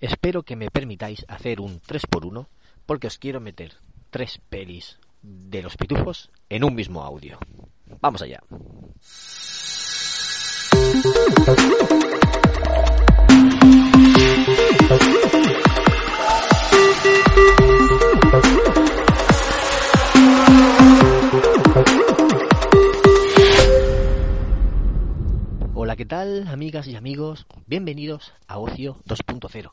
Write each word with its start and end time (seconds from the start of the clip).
espero 0.00 0.42
que 0.42 0.56
me 0.56 0.70
permitáis 0.70 1.24
hacer 1.28 1.60
un 1.60 1.80
3x1 1.80 2.46
porque 2.86 3.06
os 3.06 3.18
quiero 3.18 3.40
meter 3.40 3.74
tres 4.10 4.40
pelis 4.48 4.98
de 5.22 5.62
los 5.62 5.76
pitufos 5.76 6.30
en 6.48 6.64
un 6.64 6.74
mismo 6.74 7.02
audio. 7.02 7.38
Vamos 8.00 8.22
allá. 8.22 8.40
Hola, 25.74 25.96
¿qué 25.96 26.04
tal, 26.04 26.48
amigas 26.48 26.86
y 26.86 26.96
amigos? 26.96 27.46
Bienvenidos 27.66 28.32
a 28.46 28.58
Ocio 28.58 28.96
2.0, 29.06 29.70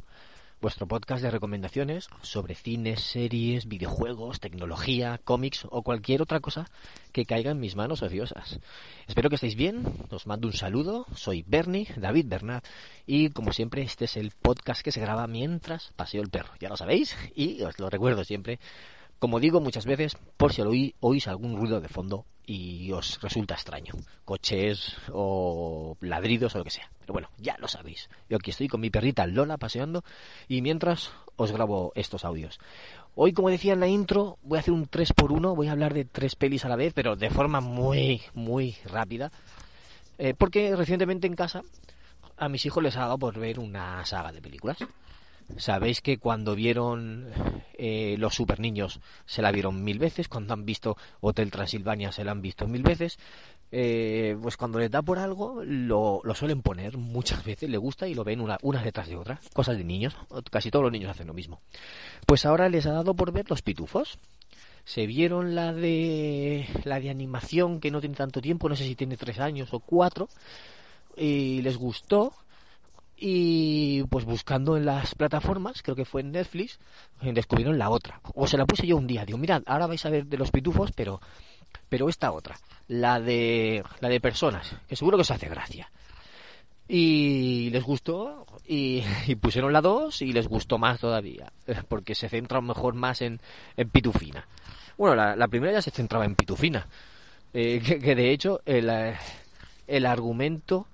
vuestro 0.62 0.88
podcast 0.88 1.22
de 1.22 1.32
recomendaciones 1.32 2.08
sobre 2.22 2.56
cines, 2.56 3.02
series, 3.02 3.68
videojuegos, 3.68 4.40
tecnología, 4.40 5.20
cómics 5.24 5.68
o 5.70 5.84
cualquier 5.84 6.22
otra 6.22 6.40
cosa 6.40 6.70
que 7.12 7.26
caiga 7.26 7.52
en 7.52 7.60
mis 7.60 7.76
manos 7.76 8.02
ociosas. 8.02 8.60
Espero 9.08 9.30
que 9.30 9.36
estéis 9.36 9.56
bien, 9.56 9.84
os 10.10 10.28
mando 10.28 10.48
un 10.48 10.54
saludo, 10.54 11.06
soy 11.16 11.44
Bernie, 11.48 11.88
David 11.98 12.26
Bernat, 12.28 12.66
y 13.06 13.30
como 13.30 13.54
siempre 13.54 13.82
este 13.82 14.06
es 14.06 14.18
el 14.18 14.32
podcast 14.32 14.82
que 14.82 14.92
se 14.92 15.02
graba 15.02 15.28
mientras 15.28 15.92
paseo 15.96 16.22
el 16.22 16.30
perro, 16.30 16.54
ya 16.60 16.70
lo 16.70 16.78
sabéis, 16.78 17.16
y 17.36 17.62
os 17.62 17.80
lo 17.80 17.90
recuerdo 17.90 18.24
siempre, 18.24 18.60
como 19.20 19.40
digo 19.40 19.62
muchas 19.62 19.86
veces, 19.86 20.18
por 20.38 20.54
si 20.54 20.62
oí, 20.62 20.96
oís 21.00 21.28
algún 21.28 21.58
ruido 21.58 21.82
de 21.82 21.88
fondo 21.88 22.26
y 22.46 22.92
os 22.92 23.20
resulta 23.22 23.56
extraño. 23.56 23.94
Coches 24.24 24.96
o 25.12 25.98
ladridos 26.02 26.56
o 26.56 26.60
lo 26.60 26.64
que 26.64 26.72
sea. 26.72 26.90
Bueno, 27.16 27.30
ya 27.38 27.56
lo 27.60 27.70
sabéis. 27.70 28.10
Yo 28.30 28.36
aquí 28.36 28.52
estoy 28.52 28.68
con 28.68 28.82
mi 28.82 28.90
perrita 28.90 29.26
Lola 29.26 29.56
paseando 29.56 30.04
y 30.50 30.62
mientras 30.62 31.14
os 31.38 31.54
grabo 31.54 31.94
estos 31.96 32.26
audios. 32.26 32.60
Hoy, 33.16 33.32
como 33.32 33.50
decía 33.50 33.72
en 33.72 33.80
la 33.80 33.88
intro, 33.88 34.38
voy 34.44 34.58
a 34.58 34.60
hacer 34.60 34.74
un 34.74 34.90
3x1, 34.90 35.56
voy 35.56 35.70
a 35.70 35.72
hablar 35.72 35.94
de 35.94 36.04
tres 36.04 36.36
pelis 36.36 36.66
a 36.66 36.68
la 36.68 36.76
vez, 36.76 36.92
pero 36.94 37.16
de 37.16 37.30
forma 37.30 37.62
muy, 37.62 38.22
muy 38.34 38.76
rápida. 38.84 39.32
Eh, 40.18 40.34
porque 40.38 40.76
recientemente 40.76 41.26
en 41.26 41.38
casa 41.38 41.62
a 42.36 42.50
mis 42.50 42.66
hijos 42.66 42.84
les 42.84 42.98
ha 42.98 43.06
dado 43.06 43.18
por 43.18 43.40
ver 43.40 43.60
una 43.60 44.06
saga 44.06 44.34
de 44.34 44.42
películas. 44.42 44.80
Sabéis 45.56 46.02
que 46.02 46.18
cuando 46.18 46.54
vieron 46.54 47.30
eh, 47.76 48.16
los 48.18 48.36
super 48.36 48.60
niños 48.60 49.00
se 49.26 49.42
la 49.42 49.52
vieron 49.52 49.86
mil 49.86 50.00
veces, 50.00 50.28
cuando 50.28 50.54
han 50.54 50.66
visto 50.66 50.98
Hotel 51.22 51.52
Transilvania 51.52 52.12
se 52.12 52.26
la 52.26 52.32
han 52.32 52.42
visto 52.42 52.68
mil 52.68 52.84
veces. 52.84 53.20
Eh, 53.78 54.38
pues 54.42 54.56
cuando 54.56 54.80
les 54.80 54.90
da 54.90 55.02
por 55.02 55.20
algo 55.20 55.62
lo, 55.66 56.22
lo, 56.24 56.34
suelen 56.34 56.62
poner 56.62 56.96
muchas 56.96 57.44
veces, 57.44 57.70
le 57.70 57.76
gusta 57.76 58.08
y 58.08 58.14
lo 58.14 58.24
ven 58.24 58.40
una, 58.40 58.58
una 58.62 58.82
detrás 58.82 59.10
de 59.10 59.18
otra. 59.18 59.42
Cosas 59.52 59.78
de 59.78 59.84
niños, 59.84 60.16
casi 60.50 60.72
todos 60.72 60.84
los 60.84 60.94
niños 60.94 61.12
hacen 61.12 61.28
lo 61.28 61.34
mismo. 61.34 61.60
Pues 62.26 62.46
ahora 62.46 62.70
les 62.70 62.86
ha 62.86 62.94
dado 62.94 63.16
por 63.16 63.34
ver 63.34 63.50
los 63.50 63.62
pitufos. 63.62 64.18
Se 64.86 65.06
vieron 65.06 65.56
la 65.56 65.74
de 65.74 66.70
la 66.86 67.02
de 67.02 67.10
animación 67.10 67.82
que 67.82 67.92
no 67.92 68.00
tiene 68.00 68.16
tanto 68.16 68.40
tiempo, 68.40 68.70
no 68.70 68.78
sé 68.78 68.86
si 68.86 68.96
tiene 68.96 69.18
tres 69.18 69.40
años 69.40 69.74
o 69.74 69.82
cuatro, 69.82 70.30
y 71.18 71.62
les 71.62 71.76
gustó 71.76 72.32
y 73.18 74.04
pues 74.04 74.24
buscando 74.24 74.78
en 74.78 74.86
las 74.86 75.16
plataformas, 75.16 75.82
creo 75.82 75.98
que 75.98 76.06
fue 76.06 76.22
en 76.22 76.32
Netflix, 76.32 76.80
descubrieron 77.22 77.78
la 77.78 77.90
otra. 77.90 78.22
O 78.36 78.48
se 78.48 78.58
la 78.58 78.66
puse 78.66 78.88
yo 78.88 78.96
un 78.96 79.08
día, 79.08 79.26
digo, 79.26 79.38
mirad, 79.38 79.64
ahora 79.66 79.88
vais 79.88 80.06
a 80.06 80.10
ver 80.10 80.28
de 80.28 80.38
los 80.38 80.52
pitufos, 80.52 80.94
pero 80.94 81.20
pero 81.96 82.10
esta 82.10 82.34
otra, 82.34 82.60
la 82.90 83.22
de 83.22 83.82
la 84.02 84.10
de 84.10 84.20
personas, 84.20 84.76
que 84.86 84.98
seguro 84.98 85.16
que 85.16 85.22
os 85.22 85.32
hace 85.32 85.48
gracia. 85.48 85.90
Y 86.90 87.70
les 87.70 87.86
gustó 87.86 88.46
y, 88.68 89.02
pusieron 89.40 89.72
la 89.72 89.80
2 89.80 90.22
y 90.24 90.34
les 90.34 90.50
gustó 90.50 90.78
más 90.78 91.00
todavía, 91.00 91.54
porque 91.88 92.14
se 92.14 92.28
centra 92.28 92.60
mejor 92.60 92.96
más 92.96 93.22
en, 93.22 93.40
en 93.78 93.90
Pitufina. 93.90 94.46
Bueno, 94.98 95.16
la, 95.16 95.38
la, 95.38 95.48
primera 95.48 95.72
ya 95.72 95.82
se 95.82 95.92
centraba 95.92 96.26
en 96.26 96.36
Pitufina, 96.36 96.86
eh, 97.54 97.82
que, 97.82 97.98
que, 97.98 98.14
de 98.14 98.32
hecho 98.32 98.60
el, 98.66 98.92
el 99.88 100.06
argumento 100.06 100.88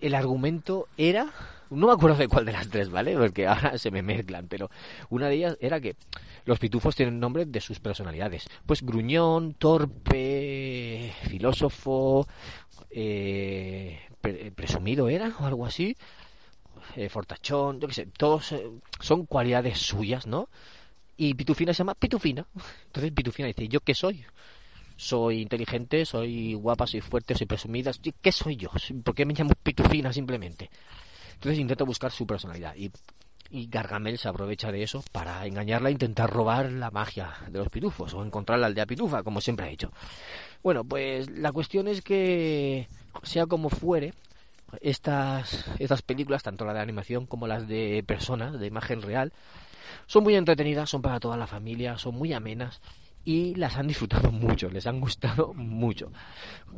el 0.00 0.14
argumento 0.14 0.88
era 0.96 1.30
no 1.70 1.86
me 1.86 1.92
acuerdo 1.92 2.16
de 2.16 2.28
cuál 2.28 2.44
de 2.44 2.52
las 2.52 2.68
tres, 2.68 2.90
¿vale? 2.90 3.16
Porque 3.16 3.46
ahora 3.46 3.78
se 3.78 3.90
me 3.90 4.02
mezclan, 4.02 4.48
pero 4.48 4.70
una 5.10 5.28
de 5.28 5.36
ellas 5.36 5.56
era 5.60 5.80
que 5.80 5.96
los 6.44 6.58
pitufos 6.58 6.96
tienen 6.96 7.20
nombre 7.20 7.44
de 7.46 7.60
sus 7.60 7.80
personalidades. 7.80 8.46
Pues 8.66 8.82
gruñón, 8.82 9.54
torpe, 9.54 11.12
filósofo, 11.28 12.26
eh, 12.90 14.00
pre 14.20 14.50
presumido 14.52 15.08
era 15.08 15.34
o 15.40 15.46
algo 15.46 15.66
así, 15.66 15.96
eh, 16.96 17.08
fortachón, 17.08 17.80
yo 17.80 17.88
qué 17.88 17.94
sé, 17.94 18.06
todos 18.06 18.52
eh, 18.52 18.70
son 19.00 19.26
cualidades 19.26 19.78
suyas, 19.78 20.26
¿no? 20.26 20.48
Y 21.16 21.34
Pitufina 21.34 21.72
se 21.72 21.78
llama 21.78 21.94
Pitufina. 21.94 22.46
Entonces 22.86 23.12
Pitufina 23.12 23.48
dice, 23.48 23.68
¿yo 23.68 23.80
qué 23.80 23.94
soy? 23.94 24.24
soy 24.96 25.40
inteligente, 25.40 26.04
soy 26.06 26.54
guapa, 26.54 26.86
soy 26.86 27.00
fuerte, 27.00 27.34
soy 27.34 27.46
presumida. 27.46 27.90
¿Qué 28.20 28.32
soy 28.32 28.56
yo? 28.56 28.70
¿Por 29.02 29.14
qué 29.14 29.26
me 29.26 29.34
llamo 29.34 29.52
Pitufina 29.62 30.12
simplemente? 30.12 30.70
Entonces 31.34 31.58
intento 31.58 31.86
buscar 31.86 32.10
su 32.10 32.26
personalidad 32.26 32.74
y, 32.76 32.90
y 33.50 33.66
Gargamel 33.66 34.18
se 34.18 34.28
aprovecha 34.28 34.72
de 34.72 34.82
eso 34.82 35.04
para 35.12 35.46
engañarla 35.46 35.88
e 35.88 35.92
intentar 35.92 36.30
robar 36.30 36.72
la 36.72 36.90
magia 36.90 37.34
de 37.50 37.58
los 37.58 37.68
pitufos 37.68 38.14
o 38.14 38.24
encontrar 38.24 38.58
la 38.58 38.66
aldea 38.66 38.86
pitufa, 38.86 39.22
como 39.22 39.40
siempre 39.40 39.66
ha 39.66 39.70
hecho. 39.70 39.92
Bueno, 40.62 40.84
pues 40.84 41.30
la 41.30 41.52
cuestión 41.52 41.88
es 41.88 42.02
que, 42.02 42.88
sea 43.22 43.46
como 43.46 43.68
fuere, 43.68 44.14
estas, 44.80 45.66
estas 45.78 46.02
películas, 46.02 46.42
tanto 46.42 46.64
la 46.64 46.74
de 46.74 46.80
animación 46.80 47.26
como 47.26 47.46
las 47.46 47.68
de 47.68 48.02
personas, 48.06 48.58
de 48.58 48.66
imagen 48.66 49.02
real, 49.02 49.32
son 50.06 50.24
muy 50.24 50.34
entretenidas, 50.34 50.90
son 50.90 51.02
para 51.02 51.20
toda 51.20 51.36
la 51.36 51.46
familia, 51.46 51.98
son 51.98 52.14
muy 52.16 52.32
amenas 52.32 52.80
y 53.24 53.54
las 53.54 53.76
han 53.76 53.86
disfrutado 53.86 54.30
mucho, 54.32 54.68
les 54.68 54.86
han 54.86 55.00
gustado 55.00 55.54
mucho. 55.54 56.10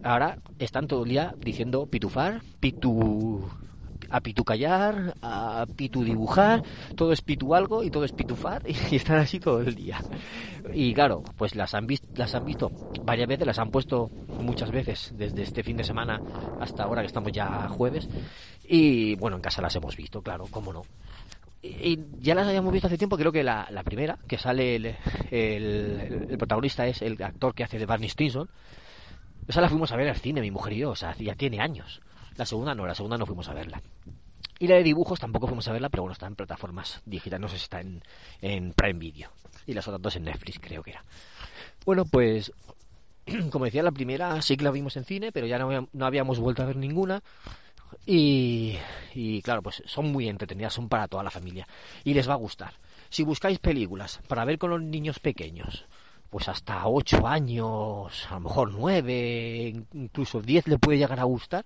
Ahora 0.02 0.38
están 0.58 0.86
todo 0.86 1.04
el 1.04 1.10
día 1.10 1.34
diciendo 1.38 1.86
pitufar, 1.86 2.42
pitu 2.60 3.48
a 4.10 4.20
pitu 4.20 4.44
callar, 4.44 5.14
a 5.22 5.66
pitu 5.76 6.04
dibujar, 6.04 6.62
todo 6.94 7.12
es 7.12 7.22
pitu 7.22 7.54
algo 7.54 7.82
y 7.82 7.90
todo 7.90 8.04
es 8.04 8.12
pitufar 8.12 8.62
y 8.90 8.96
están 8.96 9.18
así 9.18 9.40
todo 9.40 9.60
el 9.60 9.74
día. 9.74 10.00
Y 10.72 10.94
claro, 10.94 11.22
pues 11.36 11.54
las 11.54 11.74
han 11.74 11.86
visto, 11.86 12.08
las 12.14 12.34
han 12.34 12.44
visto 12.44 12.70
varias 13.04 13.28
veces, 13.28 13.46
las 13.46 13.58
han 13.58 13.70
puesto 13.70 14.10
muchas 14.40 14.70
veces 14.70 15.12
desde 15.16 15.42
este 15.42 15.62
fin 15.62 15.76
de 15.76 15.84
semana 15.84 16.20
hasta 16.60 16.84
ahora 16.84 17.02
que 17.02 17.06
estamos 17.06 17.32
ya 17.32 17.68
jueves 17.68 18.08
y 18.68 19.14
bueno, 19.16 19.36
en 19.36 19.42
casa 19.42 19.62
las 19.62 19.74
hemos 19.76 19.96
visto, 19.96 20.22
claro, 20.22 20.46
cómo 20.50 20.72
no 20.72 20.82
y 21.62 21.98
ya 22.20 22.34
las 22.34 22.46
habíamos 22.46 22.72
visto 22.72 22.86
hace 22.86 22.98
tiempo, 22.98 23.16
creo 23.16 23.32
que 23.32 23.42
la, 23.42 23.66
la 23.70 23.82
primera, 23.82 24.18
que 24.26 24.38
sale 24.38 24.76
el, 24.76 24.86
el, 25.30 26.26
el, 26.30 26.38
protagonista 26.38 26.86
es 26.86 27.02
el 27.02 27.20
actor 27.22 27.54
que 27.54 27.64
hace 27.64 27.78
de 27.78 27.86
Barney 27.86 28.08
Stinson. 28.08 28.48
Esa 29.48 29.60
la 29.60 29.68
fuimos 29.68 29.92
a 29.92 29.96
ver 29.96 30.08
al 30.08 30.16
cine, 30.16 30.40
mi 30.40 30.50
mujer 30.50 30.72
y 30.74 30.78
yo, 30.78 30.90
o 30.90 30.96
sea, 30.96 31.14
ya 31.16 31.34
tiene 31.34 31.60
años. 31.60 32.00
La 32.36 32.46
segunda 32.46 32.74
no, 32.74 32.86
la 32.86 32.94
segunda 32.94 33.18
no 33.18 33.26
fuimos 33.26 33.48
a 33.48 33.54
verla. 33.54 33.80
Y 34.58 34.66
la 34.68 34.76
de 34.76 34.82
dibujos 34.82 35.20
tampoco 35.20 35.46
fuimos 35.46 35.68
a 35.68 35.72
verla, 35.72 35.90
pero 35.90 36.02
bueno, 36.02 36.12
está 36.12 36.26
en 36.26 36.34
plataformas 36.34 37.02
digitales, 37.04 37.40
no 37.40 37.48
sé 37.48 37.58
si 37.58 37.64
está 37.64 37.80
en, 37.80 38.02
en 38.40 38.72
Prime 38.72 38.98
Video. 38.98 39.30
Y 39.66 39.74
las 39.74 39.86
otras 39.86 40.00
dos 40.00 40.16
en 40.16 40.24
Netflix, 40.24 40.58
creo 40.58 40.82
que 40.82 40.90
era. 40.90 41.04
Bueno, 41.84 42.04
pues, 42.06 42.52
como 43.50 43.66
decía, 43.66 43.82
la 43.82 43.92
primera 43.92 44.40
sí 44.40 44.56
que 44.56 44.64
la 44.64 44.70
vimos 44.70 44.96
en 44.96 45.04
cine, 45.04 45.32
pero 45.32 45.46
ya 45.46 45.58
no, 45.58 45.88
no 45.92 46.06
habíamos 46.06 46.38
vuelto 46.38 46.62
a 46.62 46.66
ver 46.66 46.76
ninguna. 46.76 47.22
Y, 48.04 48.76
y, 49.14 49.42
claro, 49.42 49.62
pues 49.62 49.82
son 49.86 50.10
muy 50.10 50.28
entretenidas, 50.28 50.74
son 50.74 50.88
para 50.88 51.08
toda 51.08 51.22
la 51.22 51.30
familia 51.30 51.66
y 52.04 52.14
les 52.14 52.28
va 52.28 52.34
a 52.34 52.36
gustar. 52.36 52.74
Si 53.08 53.22
buscáis 53.22 53.58
películas 53.58 54.20
para 54.26 54.44
ver 54.44 54.58
con 54.58 54.70
los 54.70 54.82
niños 54.82 55.20
pequeños, 55.20 55.84
pues 56.30 56.48
hasta 56.48 56.86
8 56.86 57.26
años, 57.26 58.26
a 58.30 58.34
lo 58.34 58.40
mejor 58.40 58.72
9, 58.72 59.84
incluso 59.94 60.40
10 60.40 60.68
le 60.68 60.78
puede 60.78 60.98
llegar 60.98 61.20
a 61.20 61.24
gustar, 61.24 61.64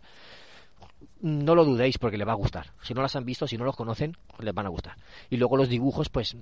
no 1.23 1.55
lo 1.55 1.65
dudéis 1.65 1.99
porque 1.99 2.17
le 2.17 2.25
va 2.25 2.33
a 2.33 2.37
gustar. 2.37 2.73
Si 2.83 2.95
no 2.95 3.03
las 3.03 3.15
han 3.17 3.25
visto, 3.25 3.47
si 3.47 3.59
no 3.59 3.65
los 3.65 3.77
conocen, 3.77 4.17
les 4.39 4.55
van 4.55 4.67
a 4.67 4.71
gustar. 4.71 4.97
Y 5.29 5.37
luego 5.37 5.57
los 5.57 5.69
dibujos, 5.69 6.09
pues 6.09 6.37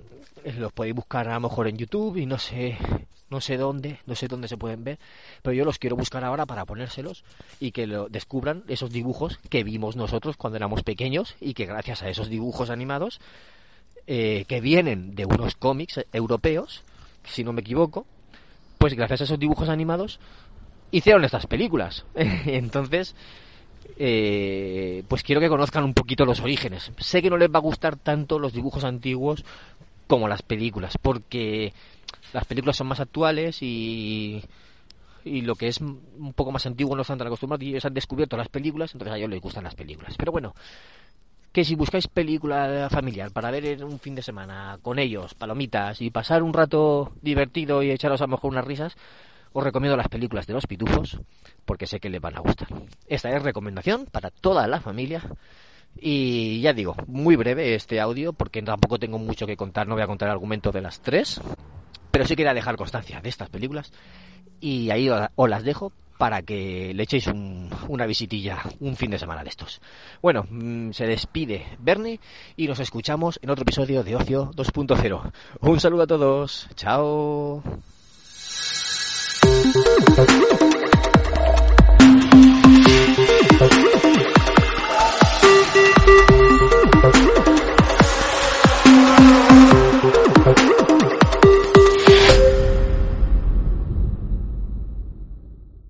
los 0.57 0.73
podéis 0.73 0.95
buscar 0.95 1.29
a 1.29 1.35
lo 1.35 1.41
mejor 1.41 1.69
en 1.69 1.77
YouTube 1.77 2.17
y 2.17 2.27
no 2.27 2.39
sé, 2.39 2.79
no 3.31 3.41
sé 3.41 3.57
dónde, 3.57 3.99
no 4.07 4.15
sé 4.15 4.29
dónde 4.29 4.49
se 4.49 4.57
pueden 4.57 4.85
ver, 4.85 4.99
pero 5.43 5.55
yo 5.55 5.65
los 5.65 5.79
quiero 5.79 5.97
buscar 5.97 6.25
ahora 6.25 6.47
para 6.47 6.65
ponérselos 6.65 7.25
y 7.61 7.73
que 7.73 7.87
lo 7.87 8.09
descubran 8.09 8.65
esos 8.69 8.91
dibujos 8.91 9.39
que 9.49 9.65
vimos 9.65 9.97
nosotros 9.97 10.37
cuando 10.37 10.57
éramos 10.57 10.83
pequeños 10.83 11.37
y 11.41 11.55
que 11.55 11.67
gracias 11.67 12.03
a 12.03 12.09
esos 12.09 12.29
dibujos 12.29 12.71
animados 12.71 13.21
eh, 14.07 14.45
que 14.49 14.61
vienen 14.61 15.15
de 15.15 15.27
unos 15.27 15.57
cómics 15.57 16.05
europeos, 16.13 16.83
si 17.25 17.45
no 17.45 17.53
me 17.53 17.61
equivoco, 17.61 18.07
pues 18.79 18.95
gracias 18.95 19.23
a 19.23 19.25
esos 19.25 19.39
dibujos 19.39 19.69
animados 19.69 20.21
hicieron 20.91 21.25
estas 21.25 21.47
películas. 21.47 22.07
Entonces, 22.15 23.15
eh, 23.99 25.03
pues 25.09 25.23
quiero 25.23 25.41
que 25.41 25.49
conozcan 25.49 25.85
un 25.85 25.95
poquito 25.95 26.25
los 26.25 26.41
orígenes. 26.41 26.93
Sé 26.99 27.23
que 27.23 27.31
no 27.31 27.37
les 27.37 27.51
va 27.51 27.59
a 27.59 27.63
gustar 27.63 27.97
tanto 27.97 28.39
los 28.39 28.53
dibujos 28.53 28.85
antiguos 28.85 29.45
como 30.07 30.29
las 30.29 30.43
películas, 30.43 30.97
porque 31.01 31.73
las 32.33 32.45
películas 32.45 32.77
son 32.77 32.87
más 32.87 33.01
actuales 33.01 33.63
y, 33.63 34.43
y 35.25 35.43
lo 35.43 35.55
que 35.55 35.69
es 35.69 35.81
un 35.81 36.33
poco 36.35 36.53
más 36.53 36.67
antiguo 36.67 36.97
no 36.97 37.03
están 37.03 37.19
tan 37.19 37.27
acostumbrados 37.27 37.63
y 37.65 37.71
ellos 37.71 37.85
han 37.85 37.95
descubierto 37.95 38.37
las 38.37 38.49
películas, 38.49 38.93
entonces 38.95 39.15
a 39.15 39.19
ellos 39.19 39.31
les 39.31 39.41
gustan 39.41 39.65
las 39.65 39.75
películas. 39.75 40.15
Pero 40.17 40.33
bueno, 40.33 40.55
que 41.53 41.65
si 41.65 41.75
buscáis 41.75 42.09
película 42.09 42.89
familiar 42.91 43.31
para 43.33 43.51
ver 43.51 43.65
en 43.67 43.85
un 43.85 43.99
fin 43.99 44.15
de 44.15 44.23
semana 44.23 44.79
con 44.83 44.99
ellos, 44.99 45.35
palomitas 45.35 46.01
y 46.01 46.11
pasar 46.11 46.43
un 46.43 46.53
rato 46.53 47.13
divertido 47.23 47.83
y 47.83 47.91
echaros 47.91 48.21
a 48.21 48.25
lo 48.25 48.33
mejor 48.33 48.53
unas 48.53 48.65
risas, 48.65 48.97
os 49.53 49.65
recomiendo 49.65 49.97
las 49.97 50.09
películas 50.09 50.47
de 50.47 50.55
los 50.55 50.67
pitufos 50.67 51.19
porque 51.65 51.87
sé 51.87 52.01
que 52.01 52.11
les 52.11 52.21
van 52.21 52.37
a 52.37 52.41
gustar. 52.41 52.69
Esta 53.07 53.31
es 53.31 53.43
recomendación 53.43 54.07
para 54.07 54.31
toda 54.31 54.67
la 54.67 54.81
familia. 54.81 55.23
Y 56.01 56.61
ya 56.61 56.73
digo, 56.73 56.95
muy 57.07 57.37
breve 57.37 57.75
este 57.75 58.01
audio 58.01 58.33
porque 58.33 58.63
tampoco 58.63 58.99
tengo 58.99 59.19
mucho 59.19 59.47
que 59.47 59.57
contar, 59.57 59.89
no 59.89 59.95
voy 59.95 60.03
a 60.03 60.07
contar 60.07 60.29
el 60.29 60.33
argumento 60.33 60.71
de 60.71 60.83
las 60.83 61.01
tres, 61.01 61.41
pero 62.11 62.25
sí 62.25 62.37
quería 62.37 62.55
dejar 62.55 62.77
constancia 62.77 63.21
de 63.21 63.29
estas 63.29 63.49
películas 63.49 63.93
y 64.61 64.91
ahí 64.91 65.09
os 65.09 65.49
las 65.49 65.65
dejo 65.65 65.93
para 66.19 66.43
que 66.43 66.93
le 66.95 67.05
echéis 67.05 67.29
una 67.89 68.05
visitilla 68.05 68.59
un 68.81 68.97
fin 68.97 69.11
de 69.11 69.19
semana 69.19 69.43
de 69.45 69.51
estos. 69.51 69.81
Bueno, 70.21 70.45
mm, 70.51 70.91
se 70.91 71.07
despide 71.07 71.65
Bernie 71.79 72.21
y 72.57 72.67
nos 72.67 72.81
escuchamos 72.81 73.39
en 73.41 73.51
otro 73.51 73.63
episodio 73.63 74.03
de 74.03 74.17
Ocio 74.17 74.51
2.0. 74.55 75.33
Un 75.61 75.81
saludo 75.81 76.03
a 76.03 76.07
todos. 76.07 76.69
Chao. 76.75 77.63